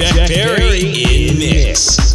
Jack 0.00 0.28
Perry 0.28 1.28
in 1.28 1.38
mix. 1.38 1.98
Every 1.98 2.09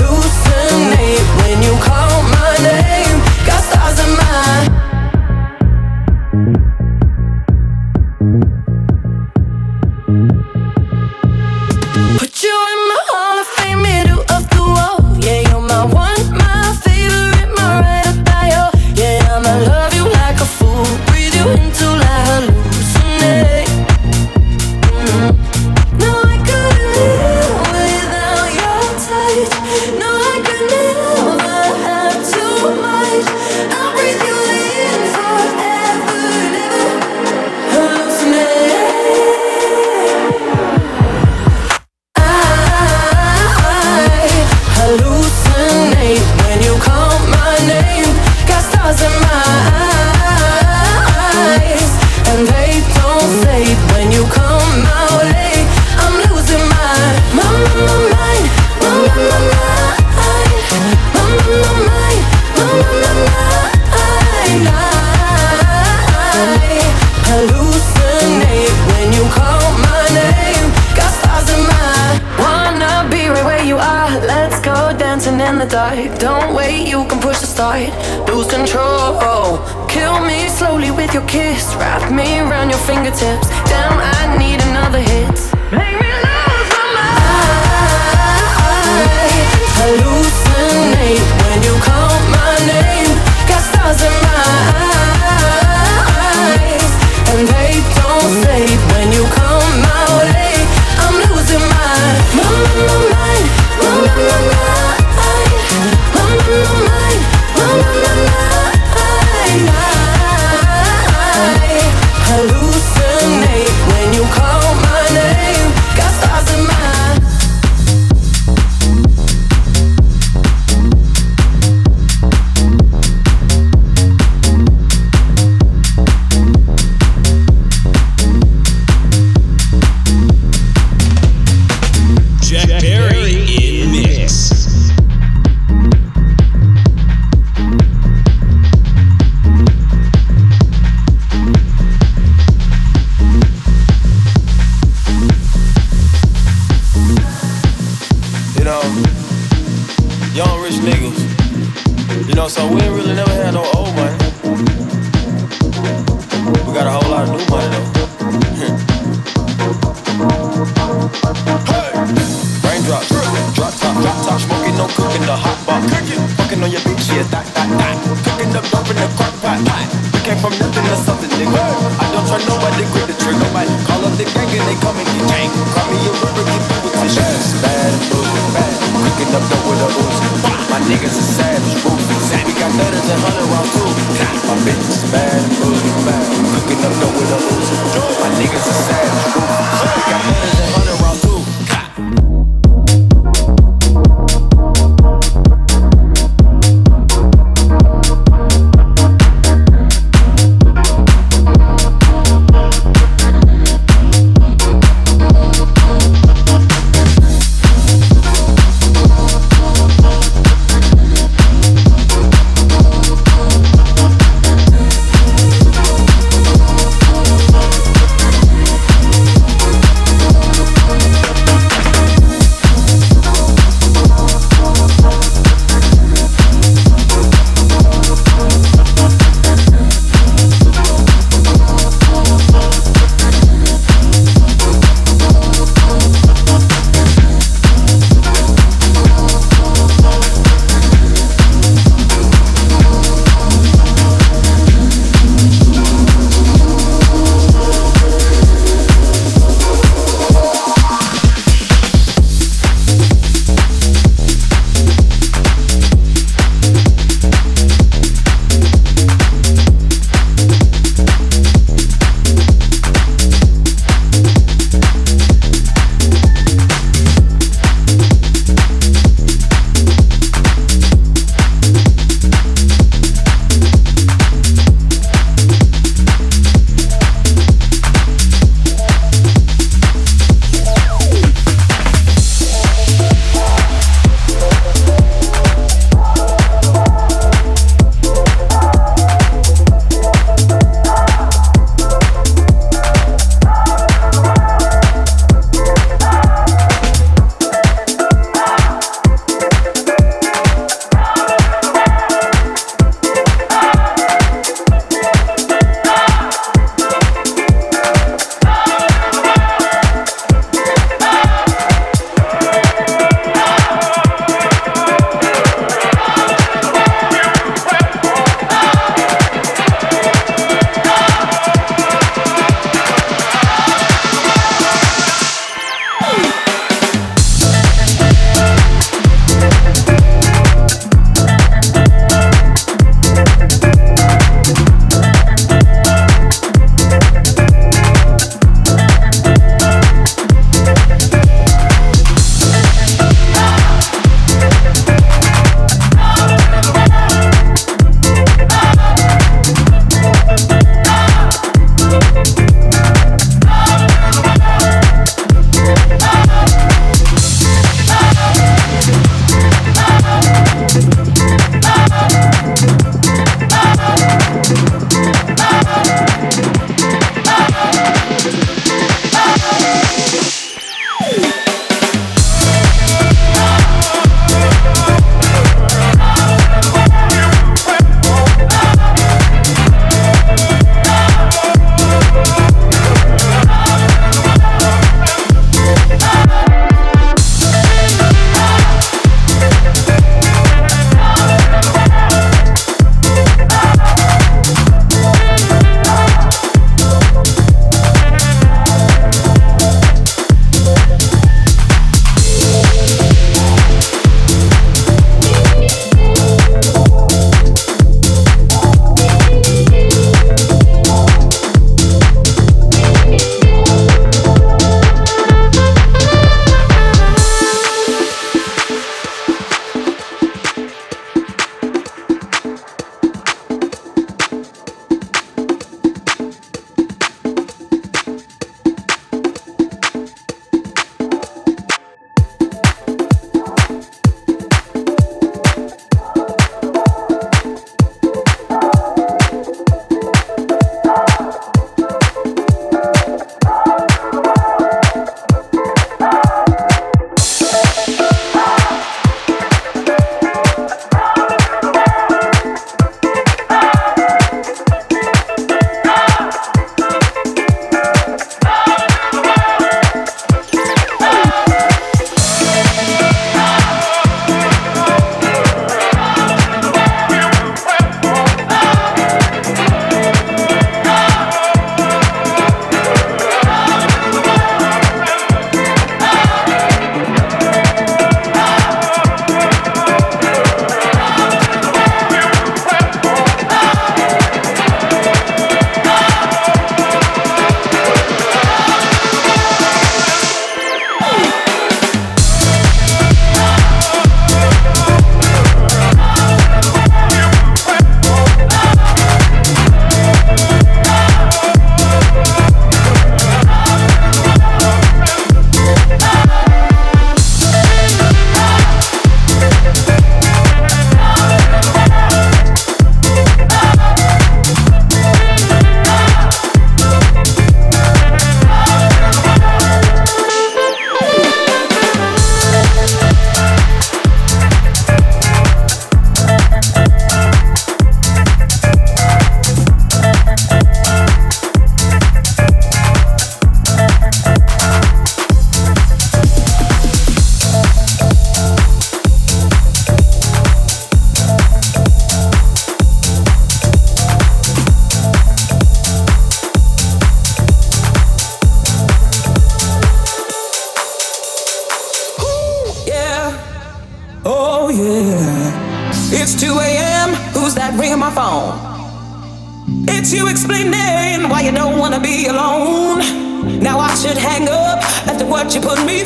lose 0.00 0.37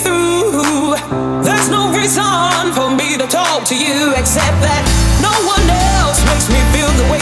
through. 0.02 0.96
There's 1.42 1.68
no 1.68 1.92
reason 1.92 2.72
for 2.74 2.90
me 2.90 3.16
to 3.16 3.26
talk 3.26 3.64
to 3.66 3.76
you 3.76 4.12
except 4.16 4.56
that 4.66 4.82
no 5.22 5.32
one 5.46 5.66
else 5.98 6.20
makes 6.26 6.48
me 6.50 6.60
feel 6.74 6.90
the 6.98 7.12
way. 7.12 7.21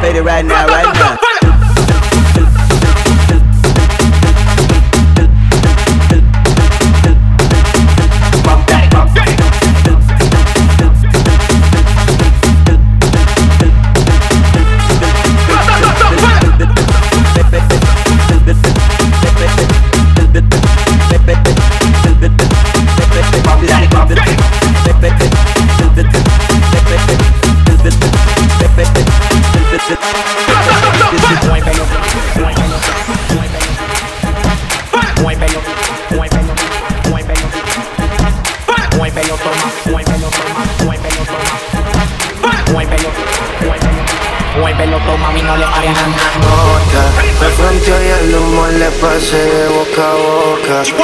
Fade 0.00 0.16
it 0.16 0.22
right 0.22 0.44
now, 0.44 0.66
right 0.66 0.92
now. 0.94 1.29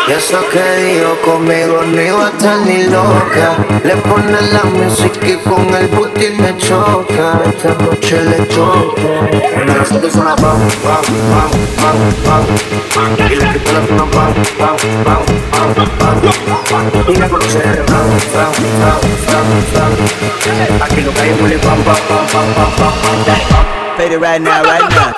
Y 0.08 0.12
eso 0.12 0.38
que 0.50 0.62
dijo 0.82 1.16
conmigo 1.24 1.82
no 1.82 2.02
iba 2.02 2.26
a 2.26 2.30
estar 2.30 2.58
ni 2.66 2.84
loca. 2.84 3.56
Le 3.84 3.96
pone 3.96 4.40
la 4.52 4.64
música 4.64 5.28
y 5.28 5.36
con 5.36 5.72
el 5.74 5.86
booty 5.88 6.30
me 6.38 6.56
choca. 6.56 7.40
Esta 7.46 7.74
noche 7.84 8.22
le 8.22 8.38
toca. 8.46 9.02
Una 9.62 9.74
vez 9.74 9.88
que 9.88 10.10
suena 10.10 10.34
pam, 10.34 10.58
pam, 10.82 11.04
pam, 11.30 11.98
pam, 12.24 12.46
pam. 12.94 13.30
Y 13.30 13.36
le 13.36 13.52
quito 13.52 13.72
la 13.72 13.80
pam, 13.96 14.08
pam, 14.10 14.34
pam, 14.58 15.74
pam, 15.98 16.20
pam. 16.68 16.90
Y 17.08 17.14
la 17.14 17.28
conoce, 17.28 17.60
pam. 17.86 18.10
Aquí 20.82 21.02
que 21.02 21.10
pam, 21.58 21.82
pam, 21.84 21.96
pam, 22.08 22.26
pam, 22.32 22.46
pam, 22.54 22.70
pam, 22.76 23.24
pam. 23.24 23.66
It 23.98 24.20
right 24.20 24.42
now, 24.42 24.62
right 24.62 24.90
now. 24.90 25.15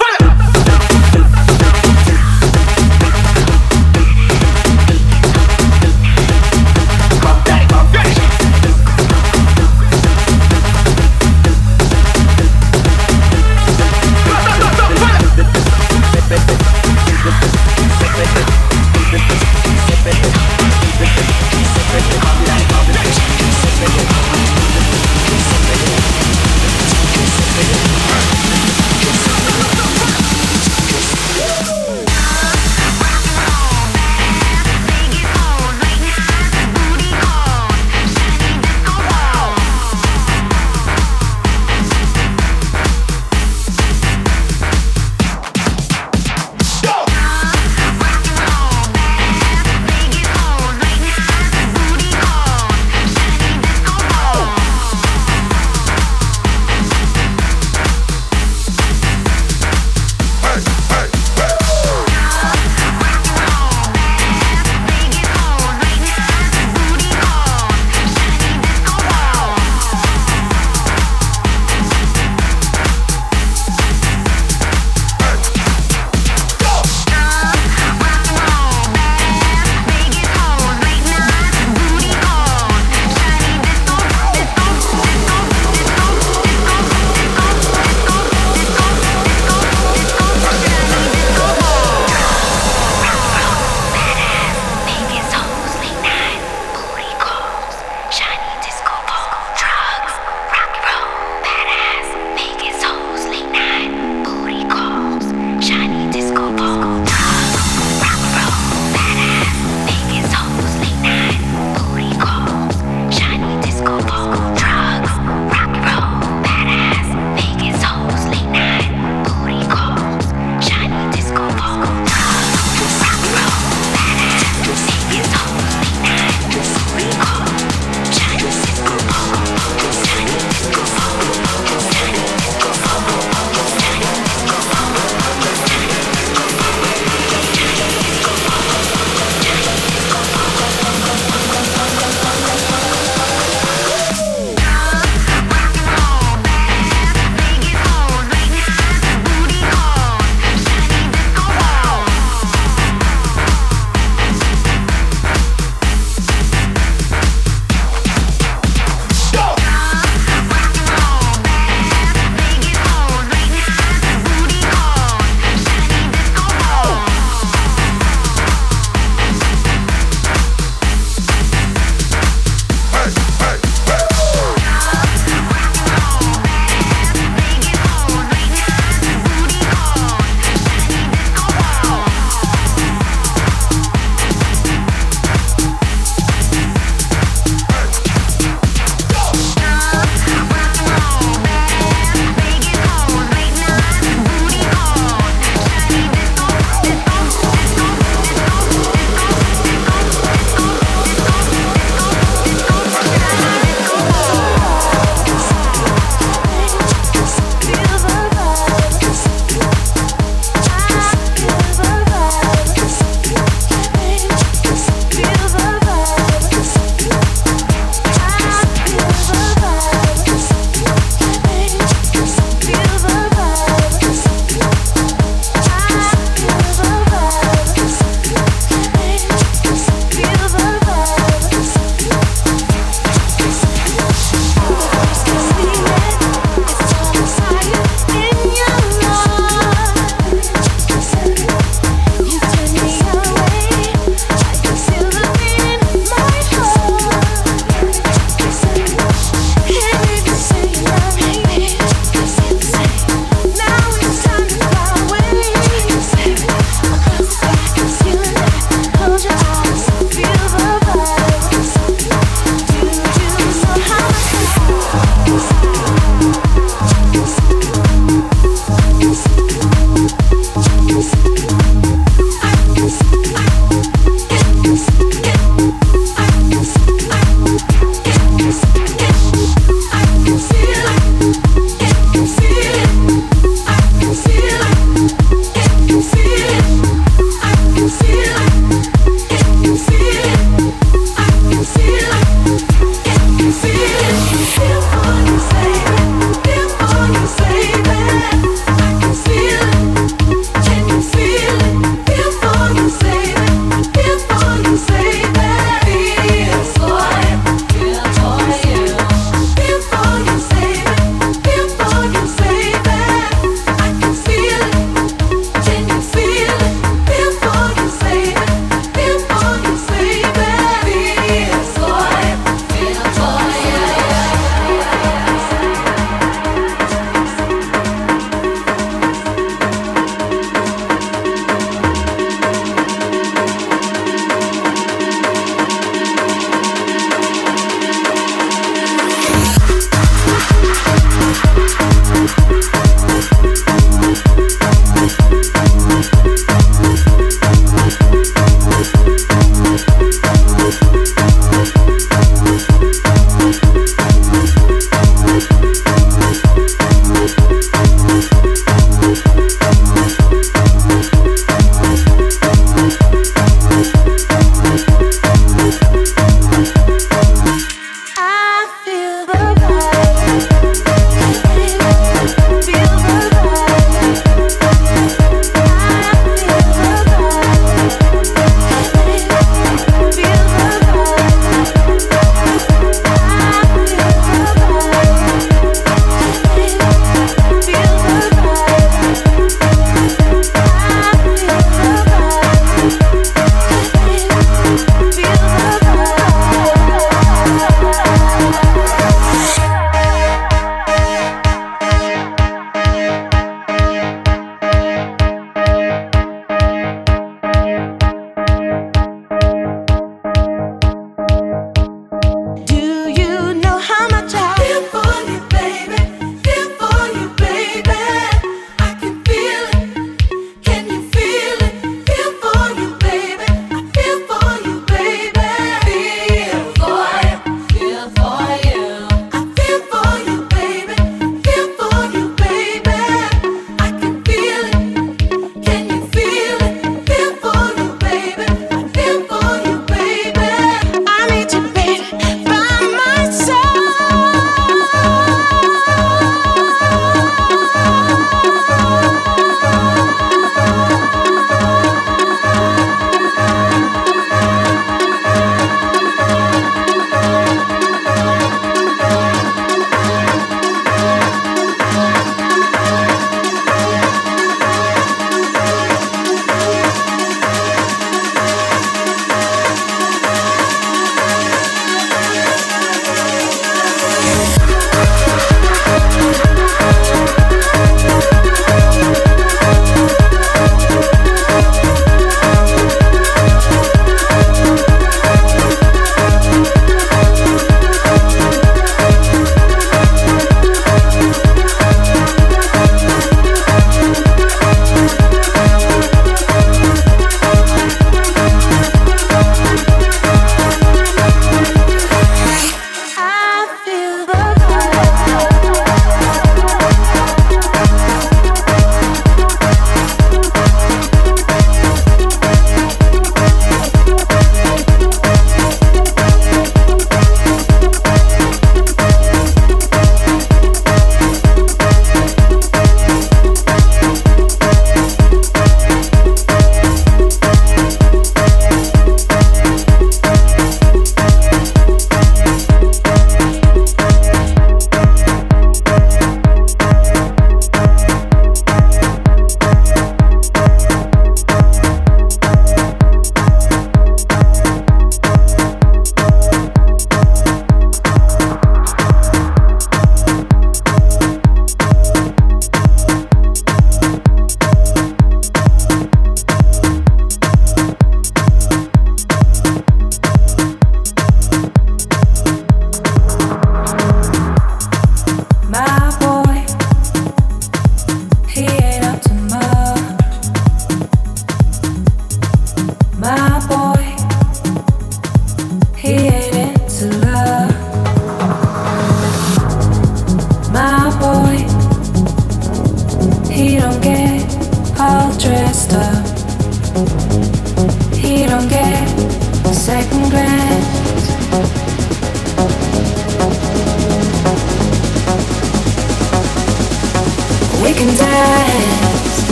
We 597.82 597.94
can 597.94 598.08
dance. 598.16 599.42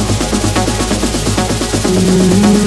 Mm-hmm. 1.86 2.66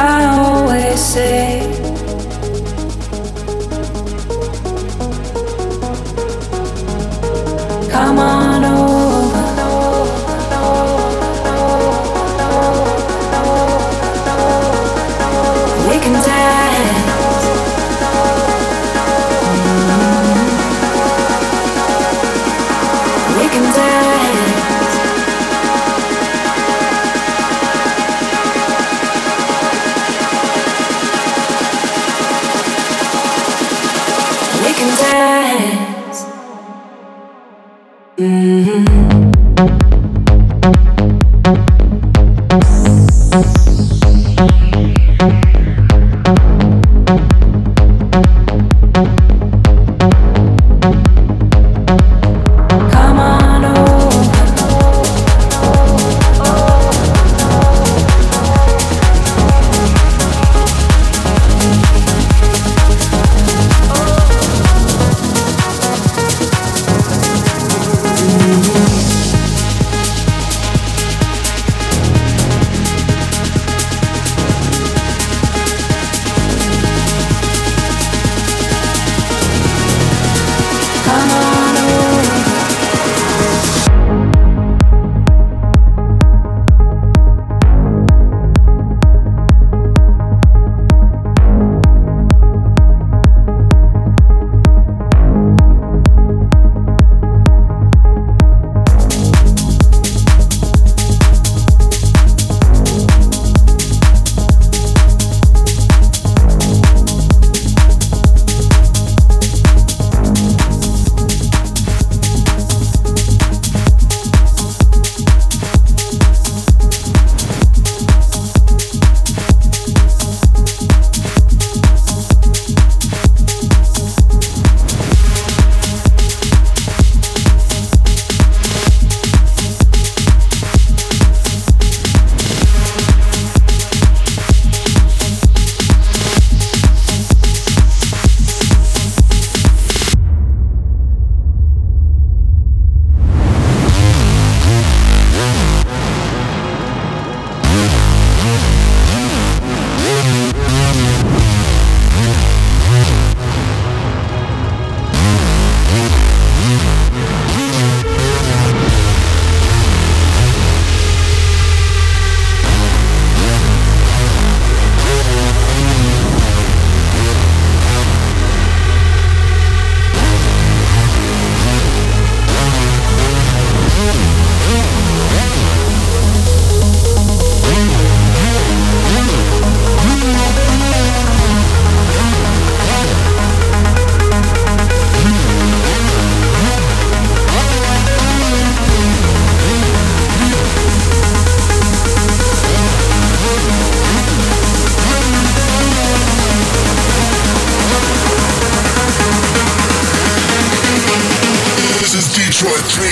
I 0.00 0.26
always 0.26 1.00
say. 1.00 1.58
Come 7.90 8.18
on. 8.20 8.47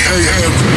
a.m. 0.09 0.76